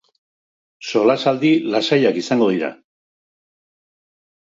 Solasaldi 0.91 1.53
lasaiak 1.75 2.19
izango 2.25 2.51
dira. 2.57 2.73